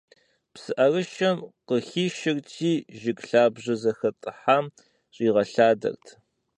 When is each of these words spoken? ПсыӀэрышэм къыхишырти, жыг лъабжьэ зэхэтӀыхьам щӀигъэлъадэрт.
ПсыӀэрышэм 0.53 1.37
къыхишырти, 1.67 2.73
жыг 2.99 3.19
лъабжьэ 3.27 3.75
зэхэтӀыхьам 3.81 4.65
щӀигъэлъадэрт. 5.13 6.05